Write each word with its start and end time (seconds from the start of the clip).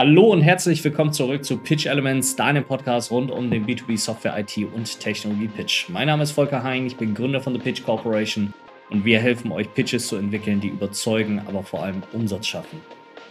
Hallo 0.00 0.32
und 0.32 0.40
herzlich 0.40 0.82
willkommen 0.82 1.12
zurück 1.12 1.44
zu 1.44 1.58
Pitch 1.58 1.84
Elements, 1.84 2.34
deinem 2.34 2.64
Podcast 2.64 3.10
rund 3.10 3.30
um 3.30 3.50
den 3.50 3.66
B2B 3.66 3.98
Software 3.98 4.34
IT 4.38 4.56
und 4.72 4.98
Technologie 4.98 5.48
Pitch. 5.48 5.90
Mein 5.90 6.06
Name 6.06 6.22
ist 6.22 6.30
Volker 6.30 6.62
Hein, 6.62 6.86
ich 6.86 6.96
bin 6.96 7.12
Gründer 7.12 7.42
von 7.42 7.52
The 7.52 7.58
Pitch 7.58 7.84
Corporation 7.84 8.54
und 8.88 9.04
wir 9.04 9.20
helfen 9.20 9.52
euch 9.52 9.70
Pitches 9.74 10.06
zu 10.06 10.16
entwickeln, 10.16 10.58
die 10.58 10.68
überzeugen, 10.68 11.42
aber 11.46 11.62
vor 11.62 11.82
allem 11.82 12.02
Umsatz 12.14 12.46
schaffen. 12.46 12.80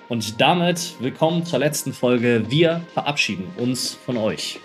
Und 0.09 0.39
damit 0.39 0.93
willkommen 0.99 1.43
zur 1.43 1.57
letzten 1.57 1.91
Folge. 1.91 2.43
Wir 2.49 2.81
verabschieden 2.93 3.47
uns 3.57 3.95
von 3.95 4.17
euch. 4.17 4.59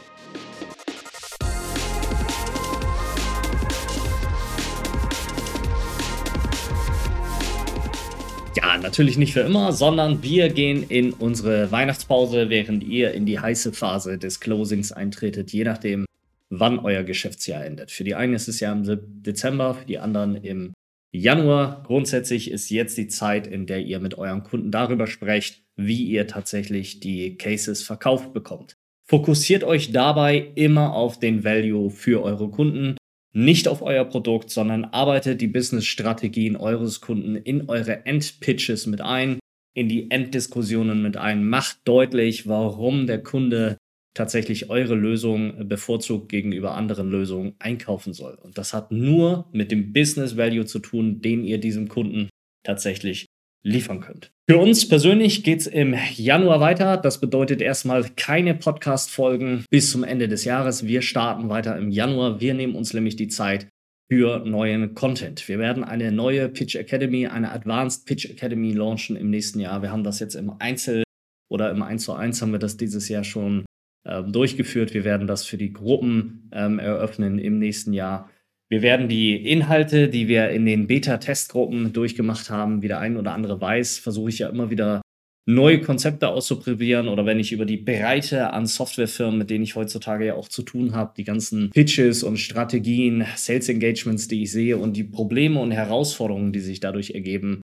Natürlich 8.94 9.18
nicht 9.18 9.32
für 9.32 9.40
immer, 9.40 9.72
sondern 9.72 10.22
wir 10.22 10.50
gehen 10.50 10.84
in 10.88 11.12
unsere 11.12 11.72
Weihnachtspause, 11.72 12.48
während 12.48 12.84
ihr 12.84 13.10
in 13.10 13.26
die 13.26 13.40
heiße 13.40 13.72
Phase 13.72 14.18
des 14.18 14.38
Closings 14.38 14.92
eintretet, 14.92 15.52
je 15.52 15.64
nachdem, 15.64 16.06
wann 16.48 16.78
euer 16.78 17.02
Geschäftsjahr 17.02 17.66
endet. 17.66 17.90
Für 17.90 18.04
die 18.04 18.14
einen 18.14 18.34
ist 18.34 18.46
es 18.46 18.60
ja 18.60 18.72
im 18.72 18.84
Dezember, 19.24 19.74
für 19.74 19.84
die 19.84 19.98
anderen 19.98 20.36
im 20.36 20.74
Januar. 21.10 21.82
Grundsätzlich 21.84 22.52
ist 22.52 22.70
jetzt 22.70 22.96
die 22.96 23.08
Zeit, 23.08 23.48
in 23.48 23.66
der 23.66 23.80
ihr 23.80 23.98
mit 23.98 24.16
euren 24.16 24.44
Kunden 24.44 24.70
darüber 24.70 25.08
sprecht, 25.08 25.64
wie 25.74 26.04
ihr 26.04 26.28
tatsächlich 26.28 27.00
die 27.00 27.36
Cases 27.36 27.82
verkauft 27.82 28.32
bekommt. 28.32 28.76
Fokussiert 29.02 29.64
euch 29.64 29.90
dabei 29.90 30.52
immer 30.54 30.94
auf 30.94 31.18
den 31.18 31.42
Value 31.42 31.90
für 31.90 32.22
eure 32.22 32.48
Kunden 32.48 32.94
nicht 33.34 33.68
auf 33.68 33.82
euer 33.82 34.04
Produkt, 34.04 34.50
sondern 34.50 34.84
arbeitet 34.84 35.40
die 35.40 35.48
Business-Strategien 35.48 36.56
eures 36.56 37.00
Kunden 37.00 37.36
in 37.36 37.68
eure 37.68 38.06
Endpitches 38.06 38.86
mit 38.86 39.00
ein, 39.00 39.38
in 39.76 39.88
die 39.88 40.10
Enddiskussionen 40.10 41.02
mit 41.02 41.16
ein. 41.16 41.46
Macht 41.46 41.78
deutlich, 41.84 42.46
warum 42.46 43.06
der 43.06 43.22
Kunde 43.22 43.76
tatsächlich 44.14 44.70
eure 44.70 44.94
Lösung 44.94 45.68
bevorzugt 45.68 46.28
gegenüber 46.28 46.76
anderen 46.76 47.10
Lösungen 47.10 47.54
einkaufen 47.58 48.12
soll. 48.12 48.34
Und 48.34 48.56
das 48.56 48.72
hat 48.72 48.92
nur 48.92 49.48
mit 49.52 49.72
dem 49.72 49.92
Business 49.92 50.36
Value 50.36 50.64
zu 50.64 50.78
tun, 50.78 51.20
den 51.20 51.44
ihr 51.44 51.58
diesem 51.58 51.88
Kunden 51.88 52.28
tatsächlich 52.64 53.26
liefern 53.64 54.00
könnt. 54.00 54.30
Für 54.48 54.58
uns 54.58 54.86
persönlich 54.86 55.42
geht 55.42 55.60
es 55.60 55.66
im 55.66 55.96
Januar 56.14 56.60
weiter. 56.60 56.98
Das 56.98 57.20
bedeutet 57.20 57.62
erstmal 57.62 58.04
keine 58.14 58.54
Podcast-Folgen 58.54 59.64
bis 59.70 59.90
zum 59.90 60.04
Ende 60.04 60.28
des 60.28 60.44
Jahres. 60.44 60.86
Wir 60.86 61.02
starten 61.02 61.48
weiter 61.48 61.76
im 61.78 61.90
Januar. 61.90 62.40
Wir 62.40 62.54
nehmen 62.54 62.74
uns 62.74 62.92
nämlich 62.92 63.16
die 63.16 63.28
Zeit 63.28 63.68
für 64.10 64.40
neuen 64.40 64.94
Content. 64.94 65.48
Wir 65.48 65.58
werden 65.58 65.82
eine 65.82 66.12
neue 66.12 66.50
Pitch 66.50 66.76
Academy, 66.76 67.26
eine 67.26 67.52
Advanced 67.52 68.06
Pitch 68.06 68.26
Academy 68.26 68.72
launchen 68.72 69.16
im 69.16 69.30
nächsten 69.30 69.60
Jahr. 69.60 69.80
Wir 69.80 69.90
haben 69.90 70.04
das 70.04 70.20
jetzt 70.20 70.34
im 70.34 70.52
Einzel 70.58 71.02
oder 71.50 71.70
im 71.70 71.82
1 71.82 72.04
zu 72.04 72.12
1 72.12 72.42
haben 72.42 72.52
wir 72.52 72.58
das 72.58 72.76
dieses 72.76 73.08
Jahr 73.08 73.24
schon 73.24 73.64
äh, 74.04 74.22
durchgeführt. 74.22 74.92
Wir 74.92 75.04
werden 75.04 75.26
das 75.26 75.46
für 75.46 75.56
die 75.56 75.72
Gruppen 75.72 76.50
ähm, 76.52 76.78
eröffnen 76.78 77.38
im 77.38 77.58
nächsten 77.58 77.94
Jahr. 77.94 78.30
Wir 78.70 78.82
werden 78.82 79.08
die 79.08 79.36
Inhalte, 79.36 80.08
die 80.08 80.26
wir 80.26 80.50
in 80.50 80.66
den 80.66 80.86
Beta-Testgruppen 80.86 81.92
durchgemacht 81.92 82.50
haben, 82.50 82.82
wie 82.82 82.88
der 82.88 82.98
ein 82.98 83.16
oder 83.16 83.32
andere 83.32 83.60
weiß, 83.60 83.98
versuche 83.98 84.30
ich 84.30 84.38
ja 84.38 84.48
immer 84.48 84.70
wieder 84.70 85.02
neue 85.46 85.80
Konzepte 85.80 86.28
auszuprobieren 86.28 87.08
oder 87.08 87.26
wenn 87.26 87.38
ich 87.38 87.52
über 87.52 87.66
die 87.66 87.76
Breite 87.76 88.52
an 88.52 88.66
Softwarefirmen, 88.66 89.38
mit 89.38 89.50
denen 89.50 89.64
ich 89.64 89.76
heutzutage 89.76 90.26
ja 90.26 90.34
auch 90.34 90.48
zu 90.48 90.62
tun 90.62 90.94
habe, 90.94 91.12
die 91.16 91.24
ganzen 91.24 91.70
Pitches 91.70 92.22
und 92.22 92.38
Strategien, 92.38 93.26
Sales 93.36 93.68
Engagements, 93.68 94.26
die 94.28 94.44
ich 94.44 94.52
sehe 94.52 94.78
und 94.78 94.96
die 94.96 95.04
Probleme 95.04 95.60
und 95.60 95.70
Herausforderungen, 95.70 96.52
die 96.52 96.60
sich 96.60 96.80
dadurch 96.80 97.10
ergeben, 97.10 97.60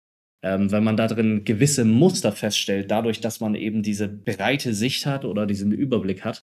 ähm, 0.44 0.72
wenn 0.72 0.84
man 0.84 0.96
da 0.96 1.08
drin 1.08 1.44
gewisse 1.44 1.84
Muster 1.84 2.32
feststellt, 2.32 2.92
dadurch, 2.92 3.20
dass 3.20 3.42
man 3.42 3.56
eben 3.56 3.84
diese 3.84 4.08
breite 4.08 4.74
Sicht 4.74 5.06
hat 5.06 5.26
oder 5.26 5.46
diesen 5.46 5.72
Überblick 5.72 6.24
hat, 6.24 6.40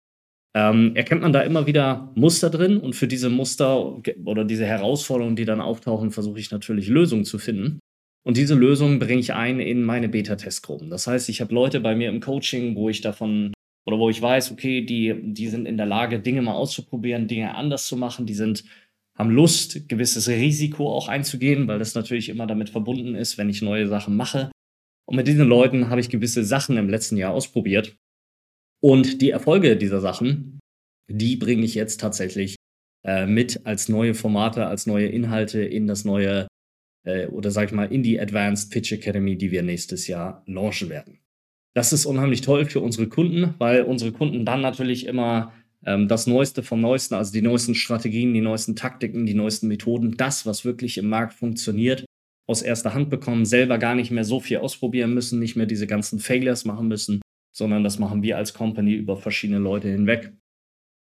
ähm, 0.55 0.95
erkennt 0.95 1.23
man 1.23 1.33
da 1.33 1.41
immer 1.41 1.67
wieder 1.67 2.13
Muster 2.15 2.51
drin 2.51 2.79
und 2.79 2.95
für 2.95 3.09
diese 3.09 3.31
Muster 3.31 3.99
oder 4.25 4.45
diese 4.45 4.67
Herausforderungen, 4.67 5.37
die 5.37 5.47
dann 5.47 5.61
auftauchen, 5.61 6.11
versuche 6.11 6.39
ich 6.41 6.51
natürlich 6.51 6.89
Lösungen 6.89 7.25
zu 7.25 7.39
finden. 7.39 7.79
Und 8.25 8.37
diese 8.37 8.55
Lösungen 8.55 8.99
bringe 8.99 9.21
ich 9.21 9.33
ein 9.33 9.59
in 9.59 9.83
meine 9.83 10.09
Beta-Testgruppen. 10.09 10.91
Das 10.91 11.07
heißt, 11.07 11.29
ich 11.29 11.41
habe 11.41 11.55
Leute 11.55 11.81
bei 11.81 11.97
mir 11.97 12.09
im 12.09 12.21
Coaching, 12.21 12.77
wo 12.77 12.89
ich 12.89 13.01
davon 13.01 13.53
oder 13.85 13.99
wo 13.99 14.11
ich 14.11 14.23
weiß, 14.23 14.53
okay, 14.53 14.83
die, 14.83 15.15
die 15.33 15.49
sind 15.49 15.67
in 15.67 15.77
der 15.77 15.87
Lage, 15.87 16.21
Dinge 16.21 16.43
mal 16.43 16.53
auszuprobieren, 16.53 17.27
Dinge 17.27 17.57
anders 17.57 17.87
zu 17.89 17.97
machen, 17.97 18.27
die 18.27 18.35
sind, 18.35 18.63
haben 19.19 19.31
Lust, 19.31 19.89
gewisses 19.89 20.29
Risiko 20.29 20.95
auch 20.95 21.09
einzugehen, 21.09 21.67
weil 21.67 21.81
das 21.81 21.97
natürlich 21.97 22.29
immer 22.29 22.47
damit 22.47 22.71
verbunden 22.71 23.17
ist, 23.17 23.39
wenn 23.39 23.49
ich 23.49 23.61
neue 23.61 23.89
Sachen 23.89 24.17
mache. 24.17 24.53
Und 25.07 25.17
mit 25.17 25.27
diesen 25.27 25.49
Leuten 25.49 25.91
habe 25.91 26.01
ich 26.01 26.11
gewisse 26.11 26.45
Sachen 26.45 26.77
im 26.77 26.89
letzten 26.89 27.17
Jahr 27.17 27.33
ausprobiert 27.33 27.97
und 28.83 29.23
die 29.23 29.31
Erfolge 29.31 29.77
dieser 29.77 30.01
Sachen, 30.01 30.59
die 31.09 31.37
bringe 31.37 31.65
ich 31.65 31.75
jetzt 31.75 32.01
tatsächlich 32.01 32.57
äh, 33.05 33.27
mit 33.27 33.65
als 33.65 33.89
neue 33.89 34.15
Formate, 34.15 34.67
als 34.67 34.87
neue 34.87 35.07
Inhalte 35.07 35.63
in 35.63 35.87
das 35.87 36.05
neue 36.05 36.49
äh, 37.05 37.27
oder 37.27 37.51
sag 37.51 37.69
ich 37.69 37.73
mal 37.73 37.93
in 37.93 38.03
die 38.03 38.21
Advanced 38.21 38.71
Pitch 38.71 38.93
Academy, 38.93 39.37
die 39.37 39.51
wir 39.51 39.63
nächstes 39.63 40.07
Jahr 40.07 40.43
launchen 40.47 40.89
werden. 40.89 41.21
Das 41.75 41.93
ist 41.93 42.07
unheimlich 42.07 42.43
toll 42.43 42.67
für 42.67 42.81
unsere 42.81 43.09
Kunden, 43.09 43.55
weil 43.59 43.83
unsere 43.83 44.13
Kunden 44.13 44.45
dann 44.45 44.61
natürlich 44.61 45.07
immer 45.07 45.53
ähm, 45.87 46.09
das 46.09 46.27
Neueste 46.27 46.63
vom 46.63 46.81
Neuesten, 46.81 47.15
also 47.15 47.33
die 47.33 47.43
neuesten 47.43 47.75
Strategien, 47.75 48.35
die 48.35 48.41
neuesten 48.41 48.77
Taktiken, 48.77 49.27
die 49.27 49.35
neuesten 49.35 49.69
Methoden, 49.69 50.17
das, 50.17 50.45
was 50.45 50.65
wirklich 50.65 50.99
im 50.99 51.09
Markt 51.09 51.35
funktioniert, 51.35 52.05
aus 52.49 52.63
erster 52.63 52.95
Hand 52.95 53.11
bekommen, 53.11 53.45
selber 53.47 53.79
gar 53.79 53.95
nicht 53.95 54.11
mehr 54.11 54.25
so 54.25 54.41
viel 54.41 54.59
ausprobieren 54.59 55.15
müssen, 55.15 55.39
nicht 55.39 55.57
mehr 55.57 55.67
diese 55.67 55.87
ganzen 55.87 56.19
Failures 56.19 56.65
machen 56.65 56.89
müssen, 56.89 57.23
sondern 57.53 57.85
das 57.85 57.99
machen 57.99 58.23
wir 58.23 58.37
als 58.37 58.55
Company 58.55 58.95
über 58.95 59.17
verschiedene 59.17 59.59
Leute 59.59 59.89
hinweg, 59.89 60.33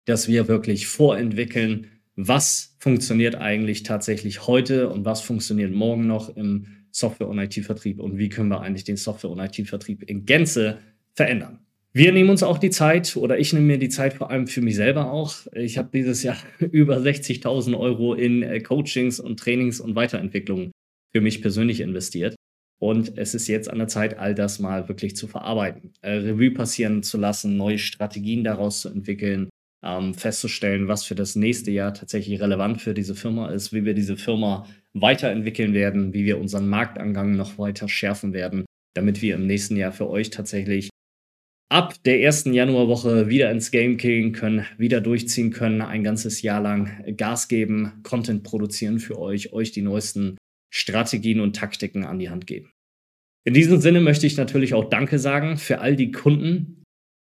dass 0.05 0.29
wir 0.29 0.49
wirklich 0.49 0.87
vorentwickeln, 0.87 1.89
was 2.15 2.77
funktioniert 2.79 3.37
eigentlich 3.37 3.83
tatsächlich 3.83 4.47
heute 4.47 4.91
und 4.91 5.05
was 5.05 5.23
funktioniert 5.23 5.73
morgen 5.73 6.07
noch 6.07 6.37
im 6.37 6.67
Software- 6.91 7.29
und 7.29 7.39
IT-Vertrieb 7.39 8.01
und 8.01 8.19
wie 8.19 8.29
können 8.29 8.51
wir 8.51 8.61
eigentlich 8.61 8.85
den 8.85 8.97
Software- 8.97 9.31
und 9.31 9.41
IT-Vertrieb 9.41 10.03
in 10.03 10.27
Gänze 10.27 10.79
verändern. 11.15 11.61
Wir 11.95 12.13
nehmen 12.13 12.31
uns 12.31 12.43
auch 12.43 12.57
die 12.57 12.71
Zeit 12.71 13.17
oder 13.17 13.39
ich 13.39 13.53
nehme 13.53 13.67
mir 13.67 13.79
die 13.79 13.91
Zeit 13.91 14.15
vor 14.15 14.31
allem 14.31 14.47
für 14.47 14.63
mich 14.63 14.77
selber 14.77 15.11
auch. 15.11 15.35
Ich 15.55 15.77
habe 15.77 15.91
dieses 15.93 16.23
Jahr 16.23 16.39
über 16.59 16.99
60.000 16.99 17.79
Euro 17.79 18.15
in 18.15 18.43
äh, 18.43 18.61
Coachings 18.61 19.21
und 19.21 19.39
Trainings 19.39 19.81
und 19.81 19.95
Weiterentwicklungen 19.95 20.73
für 21.13 21.21
mich 21.21 21.43
persönlich 21.43 21.81
investiert. 21.81 22.35
Und 22.83 23.17
es 23.17 23.33
ist 23.33 23.47
jetzt 23.47 23.71
an 23.71 23.79
der 23.79 23.87
Zeit, 23.87 24.19
all 24.19 24.35
das 24.35 24.59
mal 24.59 24.89
wirklich 24.89 25.15
zu 25.15 25.29
verarbeiten, 25.29 25.93
äh, 26.01 26.15
Revue 26.15 26.51
passieren 26.51 27.05
zu 27.05 27.17
lassen, 27.17 27.57
neue 27.57 27.79
Strategien 27.79 28.43
daraus 28.43 28.81
zu 28.81 28.89
entwickeln, 28.89 29.51
ähm, 29.85 30.15
festzustellen, 30.15 30.89
was 30.89 31.05
für 31.05 31.15
das 31.15 31.37
nächste 31.37 31.71
Jahr 31.71 31.95
tatsächlich 31.95 32.41
relevant 32.41 32.81
für 32.83 32.93
diese 32.93 33.15
Firma 33.15 33.51
ist, 33.51 33.73
wie 33.73 33.85
wir 33.85 33.95
diese 33.95 34.17
Firma 34.17 34.67
weiterentwickeln 34.95 35.75
werden, 35.75 36.13
wie 36.13 36.25
wir 36.25 36.41
unseren 36.41 36.69
Marktangang 36.69 37.37
noch 37.37 37.57
weiter 37.57 37.89
schärfen 37.89 38.33
werden, 38.33 38.65
damit 38.95 39.23
wir 39.23 39.37
im 39.37 39.47
nächsten 39.47 39.77
Jahr 39.77 39.93
für 39.93 40.11
euch 40.11 40.31
tatsächlich 40.31 40.89
ab 41.69 41.95
der 42.05 42.21
ersten 42.21 42.53
Januarwoche 42.53 43.29
wieder 43.29 43.53
ins 43.53 43.71
Game 43.71 43.97
gehen 43.97 44.33
können, 44.33 44.67
wieder 44.77 45.01
durchziehen 45.01 45.53
können, 45.53 45.83
ein 45.83 46.03
ganzes 46.03 46.43
Jahr 46.43 46.61
lang 46.61 47.17
Gas 47.17 47.47
geben, 47.47 48.01
Content 48.03 48.43
produzieren 48.43 48.99
für 48.99 49.21
euch, 49.21 49.53
euch 49.53 49.71
die 49.71 49.83
neuesten 49.83 50.37
Strategien 50.73 51.41
und 51.41 51.55
Taktiken 51.55 52.05
an 52.05 52.19
die 52.19 52.31
Hand 52.31 52.47
geben. 52.47 52.73
In 53.45 53.55
diesem 53.55 53.81
Sinne 53.81 54.01
möchte 54.01 54.27
ich 54.27 54.37
natürlich 54.37 54.75
auch 54.75 54.89
Danke 54.89 55.19
sagen 55.19 55.57
für 55.59 55.81
all 55.81 55.97
die 55.97 56.13
Kunden, 56.13 56.83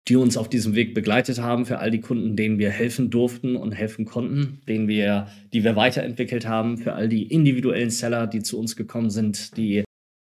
die 0.07 0.17
uns 0.17 0.35
auf 0.35 0.49
diesem 0.49 0.75
Weg 0.75 0.93
begleitet 0.93 1.39
haben, 1.39 1.65
für 1.65 1.79
all 1.79 1.89
die 1.89 2.01
Kunden, 2.01 2.35
denen 2.35 2.59
wir 2.59 2.69
helfen 2.69 3.09
durften 3.09 3.55
und 3.55 3.71
helfen 3.71 4.05
konnten, 4.05 4.61
denen 4.67 4.87
wir, 4.87 5.27
die 5.53 5.63
wir 5.63 5.75
weiterentwickelt 5.75 6.45
haben, 6.45 6.77
für 6.77 6.93
all 6.93 7.07
die 7.07 7.23
individuellen 7.23 7.89
Seller, 7.89 8.27
die 8.27 8.43
zu 8.43 8.59
uns 8.59 8.75
gekommen 8.75 9.09
sind, 9.09 9.55
die 9.55 9.83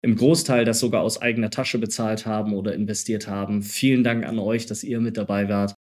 im 0.02 0.16
Großteil 0.16 0.66
das 0.66 0.80
sogar 0.80 1.02
aus 1.02 1.22
eigener 1.22 1.52
Tasche 1.52 1.78
bezahlt 1.78 2.26
haben 2.26 2.54
oder 2.54 2.74
investiert 2.74 3.28
haben. 3.28 3.62
Vielen 3.62 4.04
Dank 4.04 4.26
an 4.26 4.40
euch, 4.40 4.66
dass 4.66 4.84
ihr 4.84 5.00
mit 5.00 5.18
dabei 5.18 5.50
wart. 5.50 5.76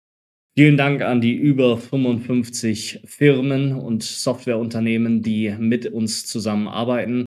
Vielen 0.56 0.76
Dank 0.76 1.02
an 1.02 1.20
die 1.20 1.34
über 1.34 1.78
55 1.78 3.02
Firmen 3.04 3.74
und 3.74 4.02
Softwareunternehmen, 4.02 5.22
die 5.22 5.54
mit 5.58 5.86
uns 5.86 6.26
zusammenarbeiten. 6.26 7.24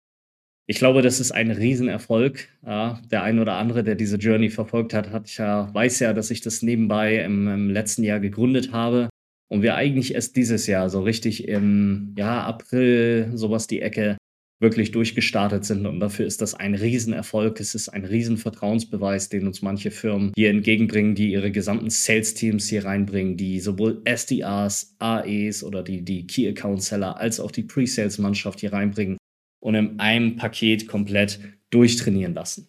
Ich 0.68 0.78
glaube, 0.78 1.02
das 1.02 1.20
ist 1.20 1.32
ein 1.32 1.50
Riesenerfolg. 1.50 2.48
Ja, 2.64 3.00
der 3.10 3.22
ein 3.22 3.38
oder 3.38 3.54
andere, 3.54 3.84
der 3.84 3.94
diese 3.94 4.16
Journey 4.16 4.50
verfolgt 4.50 4.94
hat, 4.94 5.10
hat 5.10 5.36
ja, 5.36 5.72
weiß 5.72 6.00
ja, 6.00 6.12
dass 6.12 6.30
ich 6.30 6.40
das 6.40 6.62
nebenbei 6.62 7.22
im, 7.22 7.48
im 7.48 7.70
letzten 7.70 8.02
Jahr 8.02 8.20
gegründet 8.20 8.72
habe 8.72 9.08
und 9.48 9.62
wir 9.62 9.76
eigentlich 9.76 10.14
erst 10.14 10.36
dieses 10.36 10.66
Jahr 10.66 10.90
so 10.90 11.02
richtig 11.02 11.46
im 11.46 12.14
ja, 12.16 12.42
April, 12.44 13.30
sowas 13.34 13.66
die 13.66 13.80
Ecke, 13.80 14.16
wirklich 14.60 14.90
durchgestartet 14.90 15.64
sind. 15.64 15.86
Und 15.86 16.00
dafür 16.00 16.26
ist 16.26 16.40
das 16.40 16.54
ein 16.54 16.74
Riesenerfolg. 16.74 17.60
Es 17.60 17.74
ist 17.74 17.88
ein 17.88 18.04
Riesenvertrauensbeweis, 18.04 19.28
den 19.28 19.46
uns 19.46 19.62
manche 19.62 19.90
Firmen 19.90 20.32
hier 20.36 20.50
entgegenbringen, 20.50 21.14
die 21.14 21.32
ihre 21.32 21.50
gesamten 21.50 21.90
Sales-Teams 21.90 22.68
hier 22.68 22.84
reinbringen, 22.84 23.36
die 23.36 23.60
sowohl 23.60 24.00
SDRs, 24.04 24.96
AEs 24.98 25.62
oder 25.62 25.82
die, 25.82 26.02
die 26.02 26.26
Key 26.26 26.48
Account 26.48 26.82
Seller 26.82 27.18
als 27.18 27.40
auch 27.40 27.50
die 27.50 27.64
Pre-Sales-Mannschaft 27.64 28.60
hier 28.60 28.72
reinbringen 28.72 29.18
und 29.60 29.74
in 29.74 30.00
einem 30.00 30.36
Paket 30.36 30.88
komplett 30.88 31.40
durchtrainieren 31.70 32.34
lassen. 32.34 32.68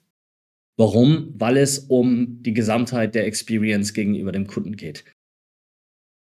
Warum? 0.78 1.34
Weil 1.36 1.57
es 1.57 1.80
um 1.80 2.44
die 2.44 2.54
Gesamtheit 2.54 3.16
der 3.16 3.25
Experience 3.25 3.94
gegenüber 3.94 4.31
dem 4.31 4.45
Kunden 4.45 4.75
geht. 4.75 5.06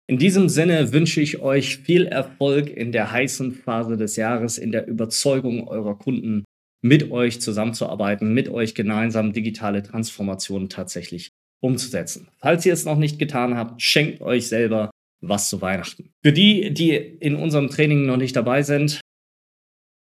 In 0.07 0.19
diesem 0.19 0.49
Sinne 0.49 0.93
wünsche 0.93 1.19
ich 1.19 1.39
euch 1.39 1.77
viel 1.77 2.05
Erfolg 2.05 2.69
in 2.69 2.91
der 2.91 3.11
heißen 3.11 3.53
Phase 3.53 3.97
des 3.97 4.15
Jahres, 4.17 4.59
in 4.59 4.71
der 4.71 4.87
Überzeugung 4.87 5.67
eurer 5.67 5.97
Kunden, 5.97 6.45
mit 6.83 7.09
euch 7.09 7.41
zusammenzuarbeiten, 7.41 8.31
mit 8.31 8.47
euch 8.47 8.75
gemeinsam 8.75 9.33
digitale 9.33 9.81
Transformationen 9.81 10.69
tatsächlich 10.69 11.31
umzusetzen. 11.59 12.27
Falls 12.37 12.63
ihr 12.67 12.73
es 12.73 12.85
noch 12.85 12.97
nicht 12.97 13.17
getan 13.17 13.55
habt, 13.55 13.81
schenkt 13.81 14.21
euch 14.21 14.47
selber 14.47 14.91
was 15.21 15.49
zu 15.49 15.61
Weihnachten. 15.61 16.11
Für 16.23 16.31
die, 16.31 16.71
die 16.71 16.91
in 16.91 17.35
unserem 17.35 17.69
Training 17.69 18.05
noch 18.05 18.17
nicht 18.17 18.35
dabei 18.35 18.61
sind, 18.61 19.01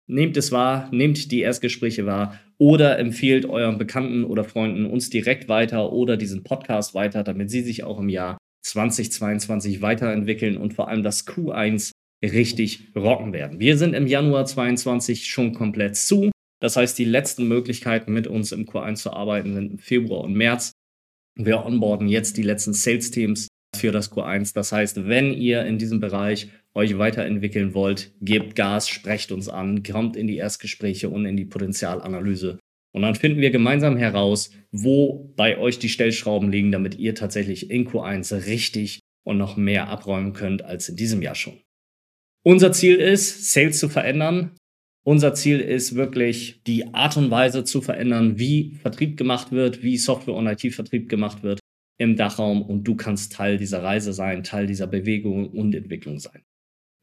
nehmt 0.07 0.37
es 0.37 0.53
wahr, 0.53 0.91
nehmt 0.93 1.33
die 1.33 1.41
Erstgespräche 1.41 2.05
wahr 2.05 2.39
oder 2.59 2.99
empfehlt 2.99 3.47
euren 3.47 3.79
Bekannten 3.79 4.25
oder 4.25 4.45
Freunden 4.45 4.85
uns 4.85 5.09
direkt 5.09 5.49
weiter 5.49 5.93
oder 5.93 6.19
diesen 6.19 6.43
Podcast 6.43 6.95
weiter, 6.95 7.25
damit 7.25 7.51
sie 7.51 7.63
sich 7.63 7.85
auch 7.85 7.99
im 7.99 8.11
Jahr 8.11 8.37
2022 8.65 9.83
weiterentwickeln 9.83 10.57
und 10.57 10.75
vor 10.75 10.89
allem 10.89 11.03
das 11.03 11.27
Q1 11.27 11.93
richtig 12.23 12.93
rocken 12.97 13.33
werden. 13.33 13.61
Wir 13.61 13.77
sind 13.77 13.95
im 13.95 14.07
Januar 14.07 14.47
2022 14.47 15.27
schon 15.27 15.53
komplett 15.53 15.97
zu. 15.97 16.31
Das 16.61 16.77
heißt, 16.77 16.99
die 16.99 17.05
letzten 17.05 17.47
Möglichkeiten 17.47 18.13
mit 18.13 18.27
uns 18.27 18.53
im 18.53 18.65
Q1 18.65 18.97
zu 18.97 19.13
arbeiten 19.13 19.55
sind 19.55 19.73
im 19.73 19.79
Februar 19.79 20.25
und 20.25 20.35
März. 20.35 20.73
Wir 21.37 21.65
onboarden 21.65 22.09
jetzt 22.09 22.37
die 22.37 22.43
letzten 22.43 22.73
Sales-Teams 22.73 23.49
für 23.77 23.93
das 23.93 24.11
Q1. 24.13 24.55
Das 24.55 24.73
heißt, 24.73 25.07
wenn 25.07 25.35
ihr 25.35 25.65
in 25.67 25.79
diesem 25.79 26.01
Bereich 26.01 26.49
euch 26.75 26.97
weiterentwickeln 26.97 27.75
wollt, 27.75 28.13
gebt 28.21 28.57
Gas, 28.57 28.89
sprecht 28.89 29.33
uns 29.33 29.49
an, 29.49 29.83
kommt 29.83 30.17
in 30.17 30.27
die 30.27 30.37
Erstgespräche 30.37 31.09
und 31.09 31.27
in 31.27 31.37
die 31.37 31.45
Potenzialanalyse. 31.45 32.59
Und 32.95 33.03
dann 33.03 33.17
finden 33.17 33.41
wir 33.41 33.51
gemeinsam 33.51 33.97
heraus, 33.97 34.51
wo 34.71 35.33
bei 35.37 35.59
euch 35.59 35.81
die 35.81 35.89
Stellschrauben 35.89 36.53
liegen, 36.53 36.71
damit 36.71 36.97
ihr 36.97 37.17
tatsächlich 37.17 37.71
in 37.71 37.89
Q1 37.89 38.47
richtig 38.47 39.01
und 39.25 39.37
noch 39.37 39.57
mehr 39.57 39.89
abräumen 39.89 40.33
könnt 40.33 40.63
als 40.63 40.89
in 40.89 40.95
diesem 40.95 41.21
Jahr 41.21 41.35
schon. 41.35 41.61
Unser 42.45 42.71
Ziel 42.73 42.97
ist, 42.97 43.53
Sales 43.53 43.81
zu 43.81 43.89
verändern. 43.89 44.53
Unser 45.05 45.35
Ziel 45.35 45.59
ist 45.61 45.97
wirklich, 45.97 46.63
die 46.67 46.95
Art 46.95 47.17
und 47.17 47.31
Weise 47.31 47.65
zu 47.65 47.81
verändern, 47.81 48.39
wie 48.39 48.77
Vertrieb 48.81 49.17
gemacht 49.17 49.51
wird, 49.51 49.83
wie 49.83 49.97
Software- 49.97 50.35
und 50.35 50.47
IT-Vertrieb 50.47 51.09
gemacht 51.09 51.43
wird 51.43 51.59
im 51.99 52.17
Dachraum 52.17 52.63
und 52.63 52.85
du 52.85 52.95
kannst 52.95 53.33
Teil 53.33 53.59
dieser 53.59 53.83
Reise 53.83 54.13
sein, 54.13 54.45
Teil 54.45 54.67
dieser 54.67 54.87
Bewegung 54.87 55.51
und 55.51 55.75
Entwicklung 55.75 56.21
sein. 56.21 56.43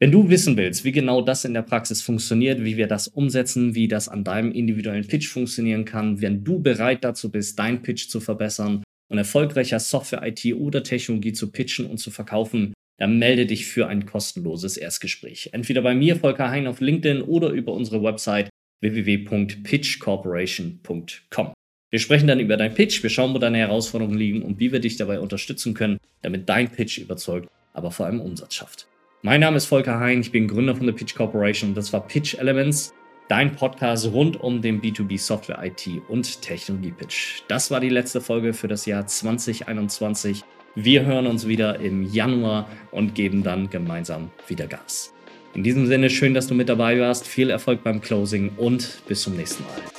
Wenn 0.02 0.10
du 0.10 0.26
wissen 0.28 0.56
willst, 0.56 0.84
wie 0.84 0.90
genau 0.90 1.22
das 1.22 1.44
in 1.44 1.54
der 1.54 1.62
Praxis 1.62 2.02
funktioniert, 2.02 2.64
wie 2.64 2.76
wir 2.76 2.88
das 2.88 3.06
umsetzen, 3.06 3.76
wie 3.76 3.86
das 3.86 4.08
an 4.08 4.24
deinem 4.24 4.50
individuellen 4.50 5.06
Pitch 5.06 5.28
funktionieren 5.28 5.84
kann, 5.84 6.20
wenn 6.20 6.42
du 6.42 6.58
bereit 6.58 7.04
dazu 7.04 7.30
bist, 7.30 7.56
deinen 7.56 7.82
Pitch 7.82 8.08
zu 8.08 8.18
verbessern 8.18 8.82
und 9.08 9.18
erfolgreicher 9.18 9.78
Software, 9.78 10.26
IT 10.26 10.44
oder 10.56 10.82
Technologie 10.82 11.32
zu 11.32 11.52
pitchen 11.52 11.86
und 11.86 11.98
zu 11.98 12.10
verkaufen, 12.10 12.74
dann 12.98 13.20
melde 13.20 13.46
dich 13.46 13.66
für 13.66 13.86
ein 13.86 14.04
kostenloses 14.04 14.76
Erstgespräch. 14.76 15.50
Entweder 15.52 15.82
bei 15.82 15.94
mir, 15.94 16.16
Volker 16.16 16.50
Hein, 16.50 16.66
auf 16.66 16.80
LinkedIn 16.80 17.22
oder 17.22 17.50
über 17.50 17.72
unsere 17.72 18.02
Website 18.02 18.48
www.pitchcorporation.com. 18.80 21.52
Wir 21.92 22.00
sprechen 22.00 22.26
dann 22.26 22.40
über 22.40 22.56
deinen 22.56 22.74
Pitch, 22.74 23.04
wir 23.04 23.10
schauen, 23.10 23.34
wo 23.34 23.38
deine 23.38 23.58
Herausforderungen 23.58 24.18
liegen 24.18 24.42
und 24.42 24.58
wie 24.58 24.72
wir 24.72 24.80
dich 24.80 24.96
dabei 24.96 25.20
unterstützen 25.20 25.74
können, 25.74 25.98
damit 26.22 26.48
dein 26.48 26.72
Pitch 26.72 26.98
überzeugt, 26.98 27.46
aber 27.72 27.92
vor 27.92 28.06
allem 28.06 28.20
Umsatz 28.20 28.56
schafft. 28.56 28.88
Mein 29.24 29.38
Name 29.38 29.56
ist 29.56 29.66
Volker 29.66 30.00
Hein, 30.00 30.20
ich 30.20 30.32
bin 30.32 30.48
Gründer 30.48 30.74
von 30.74 30.84
der 30.84 30.94
Pitch 30.94 31.14
Corporation 31.14 31.70
und 31.70 31.76
das 31.76 31.92
war 31.92 32.04
Pitch 32.04 32.34
Elements, 32.34 32.92
dein 33.28 33.54
Podcast 33.54 34.10
rund 34.10 34.40
um 34.40 34.60
den 34.60 34.82
B2B 34.82 35.16
Software 35.16 35.62
IT 35.62 35.88
und 36.08 36.42
Technologie 36.42 36.90
Pitch. 36.90 37.42
Das 37.46 37.70
war 37.70 37.78
die 37.78 37.88
letzte 37.88 38.20
Folge 38.20 38.52
für 38.52 38.66
das 38.66 38.84
Jahr 38.84 39.06
2021. 39.06 40.42
Wir 40.74 41.06
hören 41.06 41.28
uns 41.28 41.46
wieder 41.46 41.78
im 41.78 42.02
Januar 42.02 42.68
und 42.90 43.14
geben 43.14 43.44
dann 43.44 43.70
gemeinsam 43.70 44.32
wieder 44.48 44.66
Gas. 44.66 45.14
In 45.54 45.62
diesem 45.62 45.86
Sinne 45.86 46.10
schön, 46.10 46.34
dass 46.34 46.48
du 46.48 46.54
mit 46.54 46.68
dabei 46.68 46.98
warst. 46.98 47.28
Viel 47.28 47.50
Erfolg 47.50 47.84
beim 47.84 48.00
Closing 48.00 48.50
und 48.56 49.02
bis 49.06 49.22
zum 49.22 49.36
nächsten 49.36 49.62
Mal. 49.62 49.91